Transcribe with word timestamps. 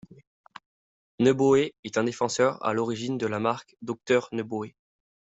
Neubaueur 1.19 1.69
est 1.83 1.97
un 1.99 2.03
défenseur 2.05 2.57
à 2.65 2.73
l'origine 2.73 3.19
de 3.19 3.27
la 3.27 3.37
marque 3.39 3.75
Dr 3.83 4.27
Neubauer. 4.31 4.73